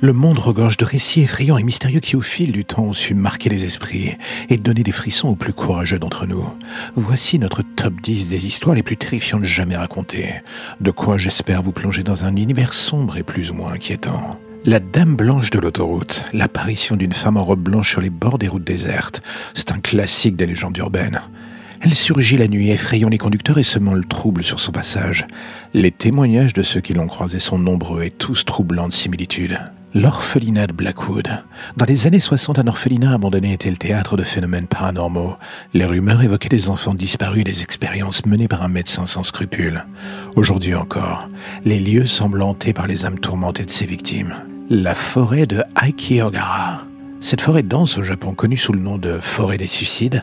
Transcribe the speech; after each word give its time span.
Le 0.00 0.12
monde 0.12 0.38
regorge 0.38 0.76
de 0.76 0.84
récits 0.84 1.22
effrayants 1.22 1.58
et 1.58 1.64
mystérieux 1.64 1.98
qui, 1.98 2.14
au 2.14 2.20
fil 2.20 2.52
du 2.52 2.64
temps, 2.64 2.84
ont 2.84 2.92
su 2.92 3.14
marquer 3.14 3.48
les 3.48 3.64
esprits 3.64 4.14
et 4.48 4.56
donner 4.56 4.84
des 4.84 4.92
frissons 4.92 5.28
aux 5.28 5.34
plus 5.34 5.52
courageux 5.52 5.98
d'entre 5.98 6.24
nous. 6.24 6.44
Voici 6.94 7.40
notre 7.40 7.62
top 7.62 8.00
10 8.00 8.28
des 8.28 8.46
histoires 8.46 8.76
les 8.76 8.84
plus 8.84 8.96
terrifiantes 8.96 9.42
jamais 9.42 9.74
racontées. 9.74 10.34
De 10.80 10.92
quoi 10.92 11.18
j'espère 11.18 11.62
vous 11.62 11.72
plonger 11.72 12.04
dans 12.04 12.24
un 12.24 12.36
univers 12.36 12.74
sombre 12.74 13.16
et 13.16 13.24
plus 13.24 13.50
ou 13.50 13.54
moins 13.54 13.72
inquiétant. 13.72 14.38
La 14.64 14.78
Dame 14.78 15.16
Blanche 15.16 15.50
de 15.50 15.58
l'autoroute, 15.58 16.26
l'apparition 16.32 16.94
d'une 16.94 17.12
femme 17.12 17.36
en 17.36 17.44
robe 17.44 17.62
blanche 17.62 17.90
sur 17.90 18.00
les 18.00 18.10
bords 18.10 18.38
des 18.38 18.48
routes 18.48 18.64
désertes, 18.64 19.20
c'est 19.54 19.72
un 19.72 19.80
classique 19.80 20.36
des 20.36 20.46
légendes 20.46 20.76
urbaines. 20.76 21.22
Elle 21.80 21.94
surgit 21.94 22.36
la 22.36 22.46
nuit, 22.46 22.70
effrayant 22.70 23.08
les 23.08 23.18
conducteurs 23.18 23.58
et 23.58 23.64
semant 23.64 23.94
le 23.94 24.04
trouble 24.04 24.44
sur 24.44 24.60
son 24.60 24.70
passage. 24.70 25.26
Les 25.74 25.90
témoignages 25.90 26.52
de 26.52 26.62
ceux 26.62 26.80
qui 26.80 26.94
l'ont 26.94 27.06
croisée 27.08 27.40
sont 27.40 27.58
nombreux 27.58 28.04
et 28.04 28.10
tous 28.10 28.44
troublants 28.44 28.88
de 28.88 28.94
similitudes. 28.94 29.58
L'orphelinat 29.94 30.66
de 30.66 30.74
Blackwood. 30.74 31.28
Dans 31.78 31.86
les 31.86 32.06
années 32.06 32.20
60, 32.20 32.58
un 32.58 32.66
orphelinat 32.66 33.14
abandonné 33.14 33.54
était 33.54 33.70
le 33.70 33.78
théâtre 33.78 34.18
de 34.18 34.22
phénomènes 34.22 34.66
paranormaux. 34.66 35.36
Les 35.72 35.86
rumeurs 35.86 36.22
évoquaient 36.22 36.50
des 36.50 36.68
enfants 36.68 36.92
disparus 36.92 37.40
et 37.40 37.44
des 37.44 37.62
expériences 37.62 38.26
menées 38.26 38.48
par 38.48 38.62
un 38.62 38.68
médecin 38.68 39.06
sans 39.06 39.22
scrupules. 39.22 39.86
Aujourd'hui 40.36 40.74
encore, 40.74 41.30
les 41.64 41.80
lieux 41.80 42.06
semblent 42.06 42.42
hantés 42.42 42.74
par 42.74 42.86
les 42.86 43.06
âmes 43.06 43.18
tourmentées 43.18 43.64
de 43.64 43.70
ses 43.70 43.86
victimes. 43.86 44.34
La 44.68 44.94
forêt 44.94 45.46
de 45.46 45.62
Aikiogara. 45.82 46.82
Cette 47.20 47.40
forêt 47.40 47.62
dense 47.62 47.96
au 47.96 48.02
Japon, 48.02 48.34
connue 48.34 48.58
sous 48.58 48.74
le 48.74 48.80
nom 48.80 48.98
de 48.98 49.18
forêt 49.20 49.56
des 49.56 49.66
suicides, 49.66 50.22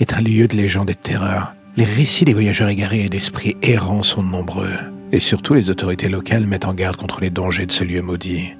est 0.00 0.14
un 0.14 0.22
lieu 0.22 0.48
de 0.48 0.56
légende 0.56 0.88
et 0.88 0.94
de 0.94 0.98
terreur. 0.98 1.52
Les 1.76 1.84
récits 1.84 2.24
des 2.24 2.32
voyageurs 2.32 2.70
égarés 2.70 3.04
et 3.04 3.08
d'esprits 3.10 3.56
errants 3.60 4.02
sont 4.02 4.22
nombreux. 4.22 4.72
Et 5.12 5.20
surtout, 5.20 5.52
les 5.52 5.68
autorités 5.68 6.08
locales 6.08 6.46
mettent 6.46 6.64
en 6.64 6.72
garde 6.72 6.96
contre 6.96 7.20
les 7.20 7.28
dangers 7.28 7.66
de 7.66 7.72
ce 7.72 7.84
lieu 7.84 8.00
maudit. 8.00 8.54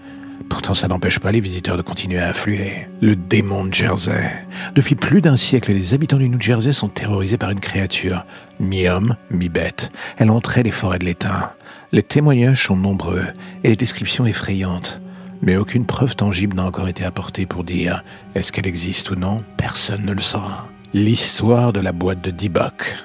Pourtant, 0.53 0.75
ça 0.75 0.87
n'empêche 0.87 1.19
pas 1.19 1.33
les 1.33 1.41
visiteurs 1.41 1.79
de 1.79 1.83
continuer 1.83 2.19
à 2.19 2.29
affluer. 2.29 2.87
Le 3.01 3.17
démon 3.17 3.65
de 3.65 3.73
Jersey. 3.73 4.31
Depuis 4.75 4.97
plus 4.97 5.23
d'un 5.23 5.35
siècle, 5.35 5.73
les 5.73 5.95
habitants 5.95 6.19
du 6.19 6.29
New 6.29 6.39
Jersey 6.39 6.73
sont 6.73 6.91
terrorisés 6.91 7.39
par 7.39 7.51
une 7.51 7.59
créature, 7.59 8.27
mi-homme, 8.61 9.17
mi-bête. 9.31 9.91
Elle 10.19 10.29
entrait 10.29 10.63
les 10.63 10.71
forêts 10.71 10.99
de 10.99 11.07
l'État. 11.07 11.57
Les 11.91 12.03
témoignages 12.03 12.67
sont 12.67 12.77
nombreux 12.77 13.25
et 13.65 13.71
les 13.71 13.77
descriptions 13.77 14.27
effrayantes. 14.27 15.01
Mais 15.41 15.57
aucune 15.57 15.87
preuve 15.87 16.17
tangible 16.17 16.55
n'a 16.55 16.67
encore 16.67 16.89
été 16.89 17.03
apportée 17.03 17.47
pour 17.47 17.65
dire 17.65 18.05
est-ce 18.35 18.53
qu'elle 18.53 18.67
existe 18.67 19.11
ou 19.11 19.17
non, 19.17 19.43
personne 19.57 20.05
ne 20.05 20.13
le 20.13 20.21
saura. 20.21 20.69
L'histoire 20.93 21.73
de 21.73 21.81
la 21.81 21.93
boîte 21.93 22.23
de 22.23 22.31
Dibok. 22.31 22.99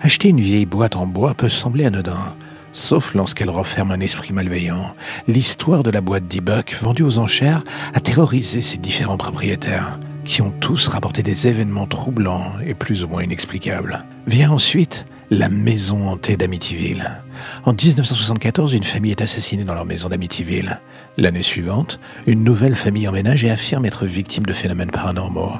Acheter 0.00 0.28
une 0.28 0.40
vieille 0.40 0.64
boîte 0.64 0.94
en 0.94 1.08
bois 1.08 1.34
peut 1.34 1.48
sembler 1.48 1.86
anodin, 1.86 2.36
sauf 2.74 3.14
lorsqu'elle 3.14 3.48
renferme 3.48 3.92
un 3.92 4.00
esprit 4.00 4.34
malveillant. 4.34 4.92
L'histoire 5.26 5.82
de 5.82 5.90
la 5.90 6.02
boîte 6.02 6.26
Dibok, 6.26 6.76
vendue 6.82 7.04
aux 7.04 7.18
enchères, 7.18 7.64
a 7.94 8.00
terrorisé 8.00 8.60
ses 8.60 8.76
différents 8.76 9.16
propriétaires, 9.16 9.98
qui 10.24 10.42
ont 10.42 10.52
tous 10.60 10.88
rapporté 10.88 11.22
des 11.22 11.48
événements 11.48 11.86
troublants 11.86 12.52
et 12.66 12.74
plus 12.74 13.04
ou 13.04 13.08
moins 13.08 13.22
inexplicables. 13.22 14.04
Vient 14.26 14.50
ensuite 14.50 15.06
la 15.30 15.48
maison 15.48 16.08
hantée 16.08 16.36
d'Amityville. 16.36 17.22
En 17.64 17.72
1974, 17.72 18.74
une 18.74 18.84
famille 18.84 19.12
est 19.12 19.22
assassinée 19.22 19.64
dans 19.64 19.74
leur 19.74 19.86
maison 19.86 20.08
d'Amityville. 20.08 20.80
L'année 21.16 21.42
suivante, 21.42 21.98
une 22.26 22.44
nouvelle 22.44 22.76
famille 22.76 23.08
emménage 23.08 23.44
et 23.44 23.50
affirme 23.50 23.86
être 23.86 24.04
victime 24.04 24.44
de 24.44 24.52
phénomènes 24.52 24.90
paranormaux. 24.90 25.54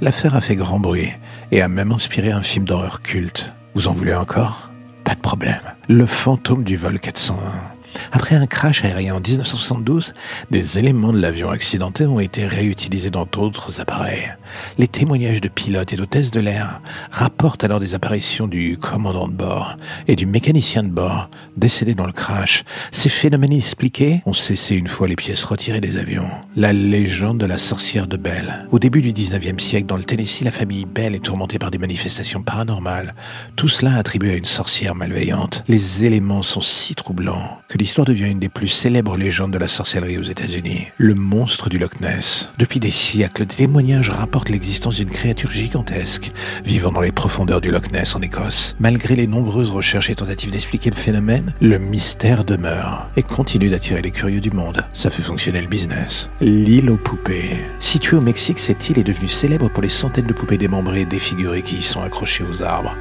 L'affaire 0.00 0.34
a 0.34 0.40
fait 0.40 0.56
grand 0.56 0.80
bruit 0.80 1.10
et 1.50 1.60
a 1.60 1.68
même 1.68 1.92
inspiré 1.92 2.30
un 2.30 2.42
film 2.42 2.64
d'horreur 2.64 3.02
culte. 3.02 3.52
Vous 3.74 3.88
en 3.88 3.92
voulez 3.92 4.14
encore? 4.14 4.67
Le 5.88 6.06
fantôme 6.06 6.64
du 6.64 6.76
vol 6.76 6.98
401. 6.98 7.77
Après 8.12 8.34
un 8.34 8.46
crash 8.46 8.84
aérien 8.84 9.14
en 9.14 9.20
1972, 9.20 10.14
des 10.50 10.78
éléments 10.78 11.12
de 11.12 11.20
l'avion 11.20 11.50
accidenté 11.50 12.06
ont 12.06 12.20
été 12.20 12.46
réutilisés 12.46 13.10
dans 13.10 13.26
d'autres 13.26 13.80
appareils. 13.80 14.34
Les 14.78 14.88
témoignages 14.88 15.40
de 15.40 15.48
pilotes 15.48 15.92
et 15.92 15.96
d'hôtesses 15.96 16.30
de 16.30 16.40
l'air 16.40 16.80
rapportent 17.10 17.64
alors 17.64 17.80
des 17.80 17.94
apparitions 17.94 18.46
du 18.46 18.78
commandant 18.78 19.28
de 19.28 19.34
bord 19.34 19.76
et 20.06 20.16
du 20.16 20.26
mécanicien 20.26 20.82
de 20.82 20.90
bord 20.90 21.30
décédés 21.56 21.94
dans 21.94 22.06
le 22.06 22.12
crash. 22.12 22.64
Ces 22.90 23.08
phénomènes 23.08 23.52
inexpliqués 23.52 24.22
ont 24.26 24.32
cessé 24.32 24.74
une 24.74 24.88
fois 24.88 25.08
les 25.08 25.16
pièces 25.16 25.44
retirées 25.44 25.80
des 25.80 25.96
avions. 25.96 26.28
La 26.56 26.72
légende 26.72 27.38
de 27.38 27.46
la 27.46 27.58
sorcière 27.58 28.06
de 28.06 28.16
Bell. 28.16 28.66
Au 28.70 28.78
début 28.78 29.02
du 29.02 29.12
19e 29.12 29.58
siècle, 29.58 29.86
dans 29.86 29.96
le 29.96 30.04
Tennessee, 30.04 30.42
la 30.42 30.50
famille 30.50 30.84
Bell 30.84 31.14
est 31.14 31.24
tourmentée 31.24 31.58
par 31.58 31.70
des 31.70 31.78
manifestations 31.78 32.42
paranormales. 32.42 33.14
Tout 33.56 33.68
cela 33.68 33.96
attribué 33.96 34.32
à 34.32 34.36
une 34.36 34.44
sorcière 34.44 34.94
malveillante. 34.94 35.64
Les 35.68 36.04
éléments 36.04 36.42
sont 36.42 36.60
si 36.60 36.94
troublants 36.94 37.58
que 37.68 37.78
l'histoire 37.88 38.04
devient 38.04 38.30
une 38.30 38.38
des 38.38 38.50
plus 38.50 38.68
célèbres 38.68 39.16
légendes 39.16 39.50
de 39.50 39.56
la 39.56 39.66
sorcellerie 39.66 40.18
aux 40.18 40.22
États-Unis. 40.22 40.88
Le 40.98 41.14
monstre 41.14 41.70
du 41.70 41.78
Loch 41.78 41.98
Ness. 42.02 42.50
Depuis 42.58 42.80
des 42.80 42.90
siècles, 42.90 43.46
des 43.46 43.54
témoignages 43.54 44.10
rapportent 44.10 44.50
l'existence 44.50 44.96
d'une 44.96 45.08
créature 45.08 45.50
gigantesque 45.50 46.32
vivant 46.66 46.92
dans 46.92 47.00
les 47.00 47.12
profondeurs 47.12 47.62
du 47.62 47.70
Loch 47.70 47.90
Ness 47.90 48.14
en 48.14 48.20
Écosse. 48.20 48.76
Malgré 48.78 49.16
les 49.16 49.26
nombreuses 49.26 49.70
recherches 49.70 50.10
et 50.10 50.14
tentatives 50.14 50.50
d'expliquer 50.50 50.90
le 50.90 50.96
phénomène, 50.96 51.54
le 51.62 51.78
mystère 51.78 52.44
demeure 52.44 53.08
et 53.16 53.22
continue 53.22 53.70
d'attirer 53.70 54.02
les 54.02 54.10
curieux 54.10 54.42
du 54.42 54.50
monde. 54.50 54.84
Ça 54.92 55.08
fait 55.08 55.22
fonctionner 55.22 55.62
le 55.62 55.68
business. 55.68 56.28
L'île 56.42 56.90
aux 56.90 56.98
poupées. 56.98 57.56
Située 57.78 58.18
au 58.18 58.20
Mexique, 58.20 58.58
cette 58.58 58.90
île 58.90 58.98
est 58.98 59.02
devenue 59.02 59.28
célèbre 59.28 59.70
pour 59.70 59.82
les 59.82 59.88
centaines 59.88 60.26
de 60.26 60.34
poupées 60.34 60.58
démembrées 60.58 61.00
et 61.00 61.06
défigurées 61.06 61.62
qui 61.62 61.76
y 61.76 61.82
sont 61.82 62.02
accrochées 62.02 62.44
aux 62.44 62.62
arbres. 62.62 62.94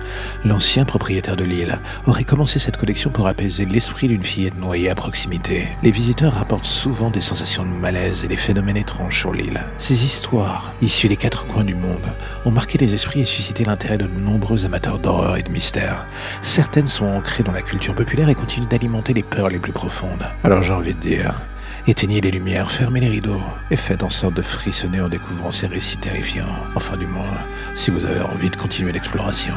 L'ancien 0.46 0.86
propriétaire 0.86 1.36
de 1.36 1.44
l'île 1.44 1.78
aurait 2.06 2.24
commencé 2.24 2.58
cette 2.58 2.78
collection 2.78 3.10
pour 3.10 3.28
apaiser 3.28 3.66
l'esprit 3.66 4.08
d'une 4.08 4.24
fillette 4.24 4.58
noyée 4.58 4.77
à 4.86 4.96
proximité. 4.96 5.68
Les 5.82 5.92
visiteurs 5.92 6.34
rapportent 6.34 6.64
souvent 6.64 7.10
des 7.10 7.22
sensations 7.22 7.64
de 7.64 7.70
malaise 7.70 8.24
et 8.24 8.28
des 8.28 8.38
phénomènes 8.38 8.78
étranges 8.78 9.18
sur 9.18 9.34
l'île. 9.34 9.64
Ces 9.80 10.06
histoires, 10.06 10.74
issues 10.82 11.08
des 11.08 11.18
quatre 11.18 11.48
coins 11.48 11.64
du 11.64 11.74
monde, 11.74 12.06
ont 12.46 12.52
marqué 12.52 12.78
les 12.78 12.94
esprits 12.94 13.22
et 13.22 13.26
suscité 13.26 13.66
l'intérêt 13.66 13.98
de 13.98 14.08
nombreux 14.08 14.66
amateurs 14.66 15.00
d'horreur 15.00 15.38
et 15.38 15.44
de 15.44 15.52
mystère. 15.52 16.06
Certaines 16.44 16.88
sont 16.88 17.06
ancrées 17.06 17.44
dans 17.44 17.52
la 17.52 17.64
culture 17.64 17.96
populaire 17.96 18.30
et 18.30 18.36
continuent 18.36 18.68
d'alimenter 18.68 19.14
les 19.14 19.24
peurs 19.24 19.50
les 19.50 19.60
plus 19.60 19.74
profondes. 19.74 20.28
Alors 20.44 20.62
j'ai 20.62 20.74
envie 20.74 20.94
de 20.94 21.00
dire, 21.00 21.42
Éteignez 21.88 22.20
les 22.20 22.32
lumières, 22.32 22.70
fermez 22.70 23.00
les 23.00 23.08
rideaux 23.08 23.42
et 23.72 23.78
faites 23.78 24.04
en 24.04 24.10
sorte 24.10 24.34
de 24.34 24.42
frissonner 24.42 25.00
en 25.00 25.08
découvrant 25.08 25.52
ces 25.52 25.68
récits 25.68 25.98
terrifiants. 25.98 26.46
Enfin 26.76 26.98
du 26.98 27.08
moins, 27.08 27.38
si 27.76 27.92
vous 27.92 28.06
avez 28.06 28.22
envie 28.22 28.50
de 28.50 28.58
continuer 28.58 28.92
l'exploration. 28.92 29.54